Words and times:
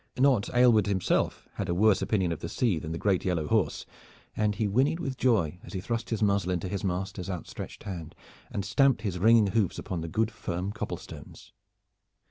Not 0.17 0.49
Aylward 0.55 0.87
himself 0.87 1.47
had 1.53 1.69
a 1.69 1.75
worse 1.75 2.01
opinion 2.01 2.31
of 2.31 2.39
the 2.39 2.49
sea 2.49 2.79
than 2.79 2.91
the 2.91 2.97
great 2.97 3.23
yellow 3.23 3.45
horse, 3.45 3.85
and 4.35 4.55
he 4.55 4.67
whinnied 4.67 4.99
with 4.99 5.15
joy 5.15 5.59
as 5.63 5.73
he 5.73 5.79
thrust 5.79 6.09
his 6.09 6.23
muzzle 6.23 6.49
into 6.49 6.67
his 6.67 6.83
master's 6.83 7.29
outstretched 7.29 7.83
hand, 7.83 8.15
and 8.49 8.65
stamped 8.65 9.03
his 9.03 9.19
ringing 9.19 9.45
hoofs 9.53 9.77
upon 9.77 10.01
the 10.01 10.07
good 10.07 10.31
firm 10.31 10.71
cobblestones. 10.71 11.51